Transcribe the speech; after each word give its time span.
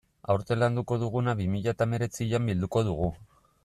Aurten 0.33 0.59
landuko 0.61 0.97
duguna 1.03 1.37
bi 1.43 1.47
mila 1.53 1.77
eta 1.77 1.89
hemeretzian 1.91 2.53
bilduko 2.53 2.89
dugu. 2.93 3.17